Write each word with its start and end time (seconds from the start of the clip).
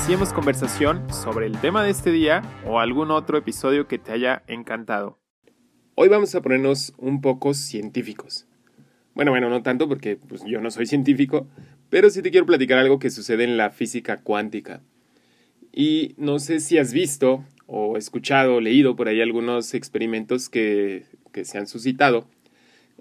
iniciemos 0.00 0.32
conversación 0.32 1.12
sobre 1.12 1.44
el 1.44 1.60
tema 1.60 1.84
de 1.84 1.90
este 1.90 2.10
día 2.10 2.40
o 2.64 2.80
algún 2.80 3.10
otro 3.10 3.36
episodio 3.36 3.86
que 3.86 3.98
te 3.98 4.12
haya 4.12 4.42
encantado. 4.46 5.18
Hoy 5.94 6.08
vamos 6.08 6.34
a 6.34 6.40
ponernos 6.40 6.94
un 6.96 7.20
poco 7.20 7.52
científicos. 7.52 8.46
Bueno, 9.14 9.30
bueno, 9.30 9.50
no 9.50 9.62
tanto 9.62 9.88
porque 9.88 10.16
pues, 10.16 10.42
yo 10.46 10.62
no 10.62 10.70
soy 10.70 10.86
científico, 10.86 11.46
pero 11.90 12.08
sí 12.08 12.22
te 12.22 12.30
quiero 12.30 12.46
platicar 12.46 12.78
algo 12.78 12.98
que 12.98 13.10
sucede 13.10 13.44
en 13.44 13.58
la 13.58 13.68
física 13.68 14.16
cuántica. 14.16 14.80
Y 15.70 16.14
no 16.16 16.38
sé 16.38 16.60
si 16.60 16.78
has 16.78 16.94
visto 16.94 17.44
o 17.66 17.98
escuchado 17.98 18.56
o 18.56 18.60
leído 18.62 18.96
por 18.96 19.06
ahí 19.06 19.20
algunos 19.20 19.74
experimentos 19.74 20.48
que, 20.48 21.04
que 21.30 21.44
se 21.44 21.58
han 21.58 21.66
suscitado, 21.66 22.26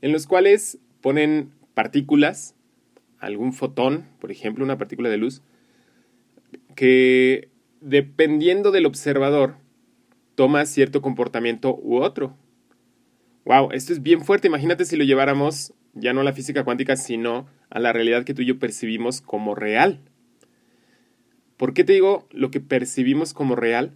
en 0.00 0.12
los 0.12 0.26
cuales 0.26 0.78
ponen 1.02 1.50
partículas, 1.74 2.54
algún 3.18 3.52
fotón, 3.52 4.06
por 4.18 4.30
ejemplo, 4.30 4.64
una 4.64 4.78
partícula 4.78 5.10
de 5.10 5.18
luz, 5.18 5.42
que 6.76 7.48
dependiendo 7.80 8.70
del 8.70 8.86
observador 8.86 9.56
toma 10.36 10.66
cierto 10.66 11.02
comportamiento 11.02 11.76
u 11.82 11.96
otro. 11.96 12.36
Wow, 13.44 13.70
esto 13.72 13.92
es 13.92 14.02
bien 14.02 14.22
fuerte. 14.24 14.46
Imagínate 14.46 14.84
si 14.84 14.96
lo 14.96 15.02
lleváramos 15.02 15.72
ya 15.94 16.12
no 16.12 16.20
a 16.20 16.24
la 16.24 16.32
física 16.32 16.62
cuántica, 16.62 16.96
sino 16.96 17.46
a 17.70 17.80
la 17.80 17.92
realidad 17.92 18.24
que 18.24 18.34
tú 18.34 18.42
y 18.42 18.46
yo 18.46 18.58
percibimos 18.58 19.20
como 19.20 19.54
real. 19.54 20.00
¿Por 21.56 21.72
qué 21.72 21.84
te 21.84 21.94
digo 21.94 22.28
lo 22.30 22.50
que 22.50 22.60
percibimos 22.60 23.32
como 23.32 23.56
real? 23.56 23.92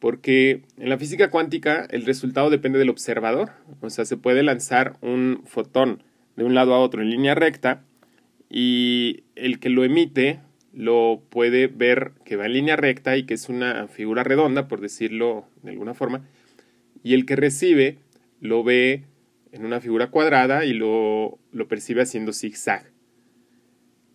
Porque 0.00 0.62
en 0.78 0.90
la 0.90 0.98
física 0.98 1.30
cuántica 1.30 1.86
el 1.90 2.04
resultado 2.04 2.50
depende 2.50 2.78
del 2.78 2.90
observador. 2.90 3.52
O 3.80 3.88
sea, 3.88 4.04
se 4.04 4.16
puede 4.16 4.42
lanzar 4.42 4.96
un 5.00 5.42
fotón 5.46 6.02
de 6.36 6.44
un 6.44 6.54
lado 6.54 6.74
a 6.74 6.80
otro 6.80 7.00
en 7.00 7.10
línea 7.10 7.34
recta 7.34 7.84
y 8.50 9.22
el 9.36 9.60
que 9.60 9.68
lo 9.68 9.84
emite 9.84 10.40
lo 10.74 11.22
puede 11.30 11.68
ver 11.68 12.12
que 12.24 12.36
va 12.36 12.46
en 12.46 12.54
línea 12.54 12.76
recta 12.76 13.16
y 13.16 13.24
que 13.24 13.34
es 13.34 13.48
una 13.48 13.86
figura 13.88 14.24
redonda, 14.24 14.68
por 14.68 14.80
decirlo 14.80 15.46
de 15.62 15.70
alguna 15.70 15.94
forma, 15.94 16.26
y 17.02 17.14
el 17.14 17.26
que 17.26 17.36
recibe 17.36 17.98
lo 18.40 18.64
ve 18.64 19.04
en 19.52 19.64
una 19.64 19.80
figura 19.80 20.10
cuadrada 20.10 20.64
y 20.64 20.72
lo, 20.72 21.38
lo 21.52 21.68
percibe 21.68 22.02
haciendo 22.02 22.32
zigzag. 22.32 22.90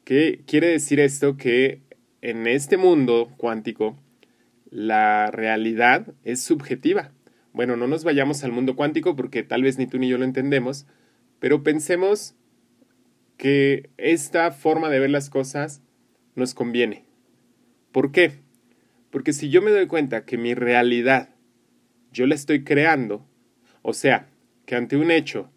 ¿Qué 0.03 0.41
quiere 0.45 0.67
decir 0.67 0.99
esto? 0.99 1.37
Que 1.37 1.81
en 2.21 2.47
este 2.47 2.77
mundo 2.77 3.31
cuántico 3.37 3.97
la 4.69 5.31
realidad 5.31 6.13
es 6.23 6.41
subjetiva. 6.41 7.11
Bueno, 7.53 7.77
no 7.77 7.87
nos 7.87 8.03
vayamos 8.03 8.43
al 8.43 8.51
mundo 8.51 8.75
cuántico 8.75 9.15
porque 9.15 9.43
tal 9.43 9.63
vez 9.63 9.77
ni 9.77 9.87
tú 9.87 9.97
ni 9.97 10.09
yo 10.09 10.17
lo 10.17 10.25
entendemos, 10.25 10.85
pero 11.39 11.63
pensemos 11.63 12.35
que 13.37 13.89
esta 13.97 14.51
forma 14.51 14.89
de 14.89 14.99
ver 14.99 15.09
las 15.09 15.29
cosas 15.29 15.81
nos 16.39 16.53
conviene. 16.53 17.05
¿Por 17.91 18.11
qué? 18.11 18.39
Porque 19.11 19.33
si 19.33 19.49
yo 19.49 19.61
me 19.61 19.71
doy 19.71 19.87
cuenta 19.87 20.25
que 20.25 20.37
mi 20.37 20.53
realidad 20.53 21.29
yo 22.11 22.25
la 22.25 22.35
estoy 22.35 22.63
creando, 22.63 23.27
o 23.81 23.93
sea, 23.93 24.29
que 24.65 24.75
ante 24.75 24.97
un 24.97 25.11
hecho 25.11 25.51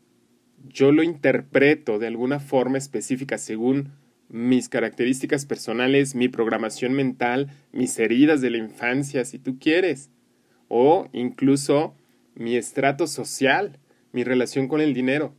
yo 0.68 0.92
lo 0.92 1.02
interpreto 1.02 1.98
de 1.98 2.06
alguna 2.06 2.40
forma 2.40 2.78
específica 2.78 3.38
según 3.38 3.90
mis 4.28 4.68
características 4.68 5.44
personales, 5.44 6.14
mi 6.14 6.28
programación 6.28 6.94
mental, 6.94 7.50
mis 7.72 7.98
heridas 7.98 8.40
de 8.40 8.50
la 8.50 8.58
infancia, 8.58 9.24
si 9.24 9.38
tú 9.38 9.58
quieres, 9.58 10.10
o 10.68 11.08
incluso 11.12 11.94
mi 12.34 12.56
estrato 12.56 13.06
social, 13.06 13.78
mi 14.12 14.24
relación 14.24 14.68
con 14.68 14.80
el 14.80 14.94
dinero. 14.94 15.34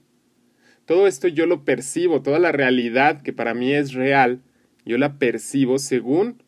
Todo 0.85 1.07
esto 1.07 1.28
yo 1.28 1.47
lo 1.47 1.63
percibo, 1.63 2.22
toda 2.22 2.39
la 2.39 2.51
realidad 2.51 3.22
que 3.22 3.34
para 3.34 3.53
mí 3.53 3.73
es 3.73 3.94
real, 3.94 4.41
yo 4.85 4.97
la 4.97 5.17
percibo 5.17 5.79
según 5.79 6.44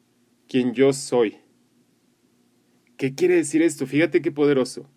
quien 0.47 0.73
yo 0.73 0.93
soy. 0.93 1.37
¿Qué 2.97 3.13
quiere 3.15 3.35
decir 3.35 3.61
esto? 3.61 3.87
Fíjate 3.87 4.21
qué 4.21 4.31
poderoso. 4.31 4.89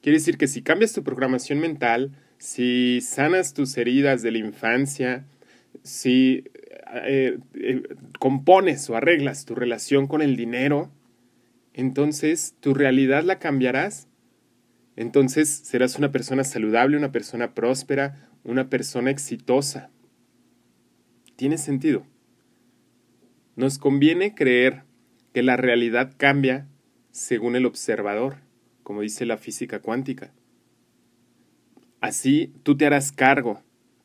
Quiere 0.00 0.18
decir 0.18 0.36
que 0.36 0.48
si 0.48 0.62
cambias 0.62 0.92
tu 0.92 1.02
programación 1.02 1.60
mental, 1.60 2.12
si 2.38 3.00
sanas 3.00 3.54
tus 3.54 3.76
heridas 3.76 4.22
de 4.22 4.32
la 4.32 4.38
infancia, 4.38 5.26
si 5.82 6.44
eh, 6.94 7.38
eh, 7.54 7.82
compones 8.18 8.88
o 8.90 8.96
arreglas 8.96 9.44
tu 9.44 9.54
relación 9.54 10.06
con 10.06 10.20
el 10.20 10.36
dinero, 10.36 10.90
entonces 11.72 12.54
tu 12.60 12.74
realidad 12.74 13.24
la 13.24 13.38
cambiarás. 13.38 14.08
Entonces 14.96 15.48
serás 15.48 15.98
una 15.98 16.12
persona 16.12 16.44
saludable, 16.44 16.96
una 16.96 17.10
persona 17.10 17.54
próspera, 17.54 18.28
una 18.44 18.68
persona 18.68 19.10
exitosa. 19.10 19.90
¿Tiene 21.36 21.58
sentido? 21.58 22.06
Nos 23.56 23.78
conviene 23.78 24.34
creer 24.34 24.82
que 25.32 25.42
la 25.42 25.56
realidad 25.56 26.12
cambia 26.16 26.68
según 27.10 27.56
el 27.56 27.66
observador, 27.66 28.36
como 28.82 29.02
dice 29.02 29.26
la 29.26 29.36
física 29.36 29.80
cuántica. 29.80 30.32
Así 32.00 32.52
tú 32.62 32.76
te 32.76 32.86
harás 32.86 33.12
cargo 33.12 33.62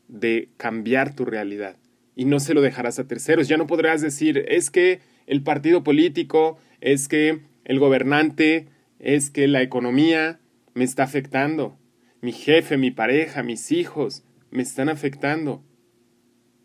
de 0.07 0.49
cambiar 0.57 1.15
tu 1.15 1.25
realidad 1.25 1.77
y 2.15 2.25
no 2.25 2.39
se 2.39 2.53
lo 2.53 2.61
dejarás 2.61 2.99
a 2.99 3.07
terceros. 3.07 3.47
Ya 3.47 3.57
no 3.57 3.67
podrás 3.67 4.01
decir, 4.01 4.45
es 4.47 4.69
que 4.69 4.99
el 5.25 5.41
partido 5.41 5.83
político, 5.83 6.57
es 6.81 7.07
que 7.07 7.41
el 7.65 7.79
gobernante, 7.79 8.67
es 8.99 9.29
que 9.29 9.47
la 9.47 9.61
economía 9.61 10.39
me 10.73 10.83
está 10.83 11.03
afectando. 11.03 11.77
Mi 12.21 12.31
jefe, 12.31 12.77
mi 12.77 12.91
pareja, 12.91 13.43
mis 13.43 13.71
hijos 13.71 14.23
me 14.51 14.63
están 14.63 14.89
afectando. 14.89 15.63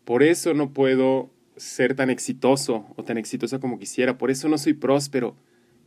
Por 0.03 0.23
eso 0.23 0.53
no 0.53 0.73
puedo 0.73 1.34
ser 1.57 1.95
tan 1.95 2.09
exitoso 2.09 2.85
o 2.95 3.03
tan 3.03 3.17
exitosa 3.17 3.59
como 3.59 3.79
quisiera. 3.79 4.17
Por 4.17 4.31
eso 4.31 4.49
no 4.49 4.57
soy 4.57 4.73
próspero, 4.73 5.35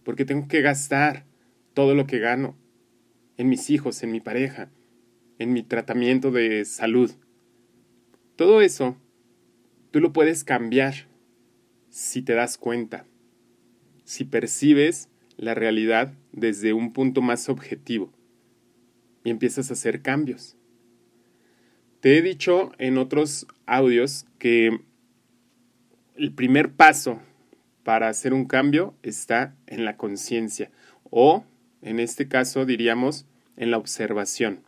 porque 0.05 0.25
tengo 0.25 0.49
que 0.49 0.62
gastar 0.62 1.27
todo 1.75 1.95
lo 1.95 2.06
que 2.06 2.19
gano 2.19 2.56
en 3.37 3.49
mis 3.49 3.71
hijos, 3.71 4.03
en 4.03 4.11
mi 4.11 4.21
pareja, 4.21 4.71
en 5.39 5.53
mi 5.53 5.62
tratamiento 5.62 6.31
de 6.31 6.65
salud. 6.65 7.12
Todo 8.37 8.61
eso 8.61 8.97
tú 9.91 10.01
lo 10.01 10.12
puedes 10.12 10.45
cambiar 10.45 11.09
si 11.91 12.23
te 12.23 12.35
das 12.35 12.59
cuenta, 12.59 13.06
si 14.05 14.25
percibes 14.25 15.09
la 15.37 15.55
realidad 15.55 16.15
desde 16.33 16.73
un 16.73 16.93
punto 16.93 17.23
más 17.23 17.49
objetivo 17.49 18.12
y 19.25 19.31
empiezas 19.31 19.71
a 19.71 19.75
hacer 19.75 20.03
cambios. 20.03 20.56
Te 22.00 22.17
he 22.17 22.23
dicho 22.23 22.73
en 22.79 22.99
otros 22.99 23.47
audios 23.67 24.27
que 24.39 24.81
el 26.19 26.33
primer 26.33 26.73
paso 26.73 27.21
para 27.84 28.09
hacer 28.09 28.34
un 28.34 28.47
cambio 28.47 28.97
está 29.03 29.56
en 29.67 29.84
la 29.84 29.97
conciencia 29.97 30.71
o, 31.11 31.45
en 31.81 32.01
este 32.01 32.29
caso, 32.29 32.67
diríamos, 32.67 33.27
en 33.56 33.71
la 33.71 33.79
observación. 33.79 34.65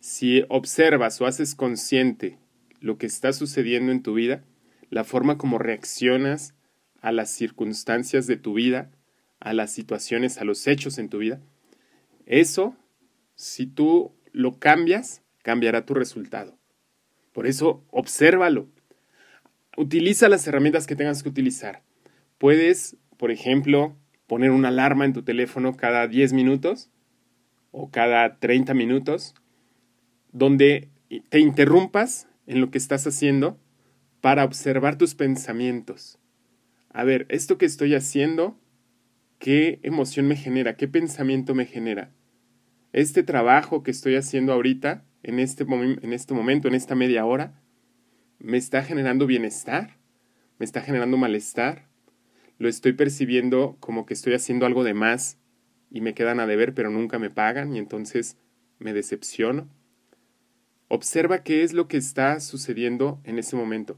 Si 0.00 0.44
observas 0.50 1.20
o 1.20 1.26
haces 1.26 1.54
consciente 1.54 2.38
lo 2.80 2.98
que 2.98 3.06
está 3.06 3.32
sucediendo 3.32 3.90
en 3.90 4.02
tu 4.02 4.14
vida, 4.14 4.44
la 4.90 5.02
forma 5.02 5.38
como 5.38 5.58
reaccionas 5.58 6.54
a 7.00 7.10
las 7.10 7.30
circunstancias 7.30 8.26
de 8.26 8.36
tu 8.36 8.52
vida, 8.54 8.90
a 9.40 9.54
las 9.54 9.72
situaciones, 9.72 10.38
a 10.38 10.44
los 10.44 10.66
hechos 10.66 10.98
en 10.98 11.08
tu 11.08 11.18
vida, 11.18 11.40
eso, 12.26 12.76
si 13.34 13.66
tú 13.66 14.14
lo 14.32 14.58
cambias, 14.58 15.22
cambiará 15.42 15.86
tu 15.86 15.94
resultado. 15.94 16.58
Por 17.32 17.46
eso, 17.46 17.82
obsérvalo, 17.90 18.68
utiliza 19.76 20.28
las 20.28 20.46
herramientas 20.46 20.86
que 20.86 20.96
tengas 20.96 21.22
que 21.22 21.28
utilizar. 21.28 21.82
Puedes, 22.38 22.96
por 23.16 23.30
ejemplo, 23.30 23.96
poner 24.26 24.50
una 24.50 24.68
alarma 24.68 25.04
en 25.04 25.12
tu 25.12 25.22
teléfono 25.22 25.76
cada 25.76 26.06
10 26.06 26.32
minutos 26.32 26.90
o 27.70 27.90
cada 27.90 28.38
30 28.38 28.74
minutos, 28.74 29.34
donde 30.32 30.88
te 31.28 31.40
interrumpas 31.40 32.28
en 32.46 32.60
lo 32.60 32.70
que 32.70 32.78
estás 32.78 33.06
haciendo 33.06 33.58
para 34.20 34.44
observar 34.44 34.96
tus 34.96 35.14
pensamientos. 35.14 36.18
A 36.90 37.04
ver, 37.04 37.26
esto 37.28 37.58
que 37.58 37.66
estoy 37.66 37.94
haciendo, 37.94 38.58
¿qué 39.38 39.80
emoción 39.82 40.28
me 40.28 40.36
genera? 40.36 40.76
¿Qué 40.76 40.88
pensamiento 40.88 41.54
me 41.54 41.66
genera? 41.66 42.12
Este 42.92 43.22
trabajo 43.22 43.82
que 43.82 43.90
estoy 43.90 44.14
haciendo 44.14 44.52
ahorita, 44.52 45.04
en 45.22 45.40
este, 45.40 45.64
en 45.64 46.12
este 46.12 46.34
momento, 46.34 46.68
en 46.68 46.74
esta 46.74 46.94
media 46.94 47.26
hora, 47.26 47.60
¿Me 48.38 48.56
está 48.56 48.82
generando 48.82 49.26
bienestar? 49.26 49.96
¿Me 50.58 50.64
está 50.64 50.80
generando 50.82 51.16
malestar? 51.16 51.88
¿Lo 52.58 52.68
estoy 52.68 52.92
percibiendo 52.92 53.76
como 53.80 54.06
que 54.06 54.14
estoy 54.14 54.34
haciendo 54.34 54.66
algo 54.66 54.84
de 54.84 54.94
más 54.94 55.38
y 55.90 56.00
me 56.00 56.14
quedan 56.14 56.40
a 56.40 56.46
deber 56.46 56.74
pero 56.74 56.90
nunca 56.90 57.18
me 57.18 57.30
pagan 57.30 57.74
y 57.74 57.78
entonces 57.78 58.36
me 58.78 58.92
decepciono. 58.92 59.68
Observa 60.88 61.42
qué 61.42 61.62
es 61.62 61.72
lo 61.72 61.88
que 61.88 61.96
está 61.96 62.40
sucediendo 62.40 63.20
en 63.24 63.38
ese 63.38 63.56
momento. 63.56 63.96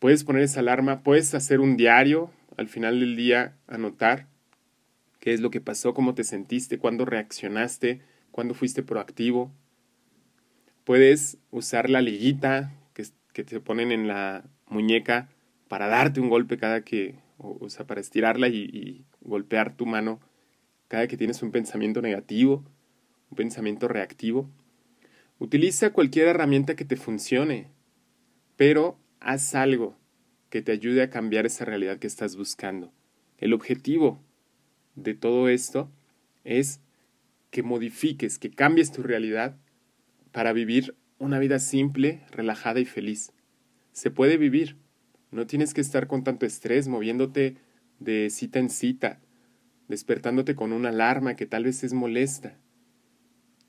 Puedes 0.00 0.24
poner 0.24 0.42
esa 0.42 0.60
alarma, 0.60 1.02
puedes 1.02 1.34
hacer 1.34 1.60
un 1.60 1.76
diario, 1.76 2.30
al 2.56 2.68
final 2.68 3.00
del 3.00 3.16
día 3.16 3.56
anotar 3.66 4.26
qué 5.20 5.32
es 5.32 5.40
lo 5.40 5.50
que 5.50 5.60
pasó, 5.60 5.94
cómo 5.94 6.14
te 6.14 6.24
sentiste, 6.24 6.78
cuándo 6.78 7.04
reaccionaste, 7.04 8.00
cuándo 8.30 8.54
fuiste 8.54 8.82
proactivo. 8.82 9.52
Puedes 10.84 11.38
usar 11.50 11.88
la 11.88 12.00
liguita 12.00 12.72
que, 13.32 13.44
te 13.44 13.60
ponen 13.60 13.92
en 13.92 14.08
la 14.08 14.44
muñeca 14.66 15.28
para 15.68 15.86
darte 15.86 16.20
un 16.20 16.28
golpe 16.28 16.58
cada 16.58 16.82
que, 16.82 17.16
o, 17.38 17.68
sea, 17.68 17.86
para 17.86 18.00
estirarla 18.00 18.48
y 18.48 19.04
golpear 19.20 19.76
tu 19.76 19.86
mano 19.86 20.20
cada 20.90 21.06
que 21.06 21.16
tienes 21.16 21.40
un 21.44 21.52
pensamiento 21.52 22.02
negativo, 22.02 22.64
un 23.30 23.36
pensamiento 23.36 23.86
reactivo. 23.86 24.50
Utiliza 25.38 25.90
cualquier 25.90 26.26
herramienta 26.26 26.74
que 26.74 26.84
te 26.84 26.96
funcione, 26.96 27.68
pero 28.56 28.98
haz 29.20 29.54
algo 29.54 29.96
que 30.50 30.62
te 30.62 30.72
ayude 30.72 31.02
a 31.02 31.08
cambiar 31.08 31.46
esa 31.46 31.64
realidad 31.64 32.00
que 32.00 32.08
estás 32.08 32.36
buscando. 32.36 32.92
El 33.38 33.52
objetivo 33.52 34.20
de 34.96 35.14
todo 35.14 35.48
esto 35.48 35.88
es 36.42 36.80
que 37.52 37.62
modifiques, 37.62 38.40
que 38.40 38.50
cambies 38.50 38.90
tu 38.90 39.04
realidad 39.04 39.56
para 40.32 40.52
vivir 40.52 40.96
una 41.20 41.38
vida 41.38 41.58
simple, 41.58 42.22
relajada 42.32 42.80
y 42.80 42.86
feliz. 42.86 43.32
Se 43.92 44.10
puede 44.10 44.38
vivir. 44.38 44.78
No 45.30 45.46
tienes 45.46 45.74
que 45.74 45.82
estar 45.82 46.08
con 46.08 46.24
tanto 46.24 46.46
estrés, 46.46 46.88
moviéndote 46.88 47.58
de 48.00 48.30
cita 48.30 48.58
en 48.58 48.70
cita, 48.70 49.20
despertándote 49.86 50.56
con 50.56 50.72
una 50.72 50.88
alarma 50.88 51.36
que 51.36 51.46
tal 51.46 51.64
vez 51.64 51.84
es 51.84 51.92
molesta. 51.92 52.58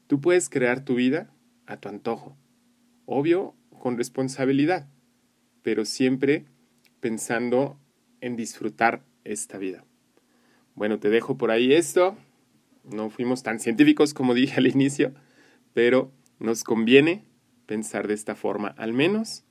Tú 0.07 0.21
puedes 0.21 0.49
crear 0.49 0.83
tu 0.83 0.95
vida 0.95 1.31
a 1.67 1.77
tu 1.77 1.89
antojo. 1.89 2.37
Obvio, 3.05 3.53
con 3.79 3.97
responsabilidad, 3.97 4.87
pero 5.61 5.83
siempre 5.85 6.45
pensando 7.01 7.77
en 8.21 8.37
disfrutar 8.37 9.03
esta 9.25 9.57
vida. 9.57 9.83
Bueno, 10.73 10.99
te 10.99 11.09
dejo 11.09 11.37
por 11.37 11.51
ahí 11.51 11.73
esto. 11.73 12.17
No 12.85 13.09
fuimos 13.09 13.43
tan 13.43 13.59
científicos 13.59 14.13
como 14.13 14.33
dije 14.33 14.55
al 14.57 14.67
inicio, 14.67 15.13
pero 15.73 16.13
nos 16.39 16.63
conviene 16.63 17.25
pensar 17.65 18.07
de 18.07 18.13
esta 18.13 18.35
forma. 18.35 18.69
Al 18.77 18.93
menos 18.93 19.43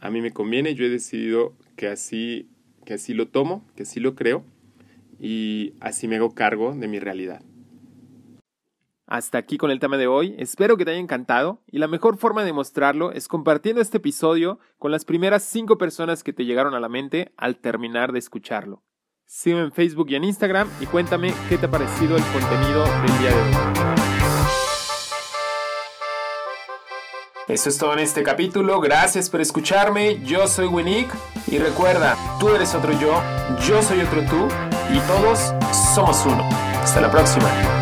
a 0.00 0.10
mí 0.10 0.20
me 0.20 0.32
conviene. 0.32 0.74
Yo 0.74 0.84
he 0.84 0.90
decidido 0.90 1.54
que 1.76 1.88
así, 1.88 2.50
que 2.84 2.94
así 2.94 3.14
lo 3.14 3.28
tomo, 3.28 3.66
que 3.76 3.82
así 3.82 4.00
lo 4.00 4.14
creo 4.14 4.44
y 5.18 5.74
así 5.80 6.08
me 6.08 6.16
hago 6.16 6.34
cargo 6.34 6.74
de 6.74 6.88
mi 6.88 6.98
realidad. 6.98 7.42
Hasta 9.06 9.38
aquí 9.38 9.56
con 9.56 9.70
el 9.70 9.80
tema 9.80 9.96
de 9.96 10.06
hoy, 10.06 10.34
espero 10.38 10.76
que 10.76 10.84
te 10.84 10.90
haya 10.90 11.00
encantado 11.00 11.62
y 11.66 11.78
la 11.78 11.88
mejor 11.88 12.18
forma 12.18 12.44
de 12.44 12.52
mostrarlo 12.52 13.10
es 13.10 13.26
compartiendo 13.26 13.80
este 13.80 13.96
episodio 13.96 14.58
con 14.76 14.92
las 14.92 15.06
primeras 15.06 15.42
5 15.44 15.78
personas 15.78 16.22
que 16.22 16.34
te 16.34 16.44
llegaron 16.44 16.74
a 16.74 16.80
la 16.80 16.90
mente 16.90 17.32
al 17.38 17.56
terminar 17.56 18.12
de 18.12 18.18
escucharlo. 18.18 18.82
Sígueme 19.24 19.64
en 19.64 19.72
Facebook 19.72 20.10
y 20.10 20.16
en 20.16 20.24
Instagram 20.24 20.68
y 20.80 20.86
cuéntame 20.86 21.32
qué 21.48 21.56
te 21.56 21.66
ha 21.66 21.70
parecido 21.70 22.16
el 22.16 22.22
contenido 22.24 22.84
del 22.84 23.18
día 23.18 23.30
de 23.30 23.36
hoy. 23.36 23.97
Eso 27.48 27.70
es 27.70 27.78
todo 27.78 27.94
en 27.94 28.00
este 28.00 28.22
capítulo, 28.22 28.78
gracias 28.78 29.30
por 29.30 29.40
escucharme, 29.40 30.20
yo 30.22 30.46
soy 30.46 30.66
Winnick 30.66 31.08
y 31.46 31.56
recuerda, 31.56 32.14
tú 32.38 32.50
eres 32.50 32.74
otro 32.74 32.92
yo, 33.00 33.22
yo 33.66 33.82
soy 33.82 34.02
otro 34.02 34.22
tú 34.26 34.48
y 34.92 35.00
todos 35.00 35.54
somos 35.94 36.26
uno. 36.26 36.46
Hasta 36.82 37.00
la 37.00 37.10
próxima. 37.10 37.77